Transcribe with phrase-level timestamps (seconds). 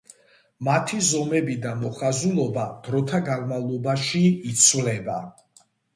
[0.67, 5.21] მათი ზომები და მოხაზულობა დროთა განმავლობაში იცვლება.